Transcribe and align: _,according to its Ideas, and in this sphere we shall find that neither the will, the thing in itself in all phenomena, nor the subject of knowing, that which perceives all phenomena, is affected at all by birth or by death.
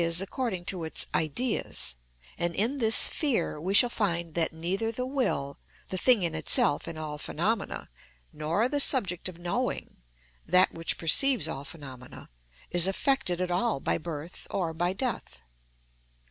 _,according 0.21 0.65
to 0.65 0.83
its 0.83 1.05
Ideas, 1.13 1.93
and 2.35 2.55
in 2.55 2.79
this 2.79 2.95
sphere 2.95 3.61
we 3.61 3.75
shall 3.75 3.91
find 3.91 4.33
that 4.33 4.51
neither 4.51 4.91
the 4.91 5.05
will, 5.05 5.59
the 5.89 5.97
thing 5.99 6.23
in 6.23 6.33
itself 6.33 6.87
in 6.87 6.97
all 6.97 7.19
phenomena, 7.19 7.87
nor 8.33 8.67
the 8.67 8.79
subject 8.79 9.29
of 9.29 9.37
knowing, 9.37 9.97
that 10.43 10.73
which 10.73 10.97
perceives 10.97 11.47
all 11.47 11.65
phenomena, 11.65 12.31
is 12.71 12.87
affected 12.87 13.39
at 13.39 13.51
all 13.51 13.79
by 13.79 13.99
birth 13.99 14.47
or 14.49 14.73
by 14.73 14.91
death. 14.91 15.43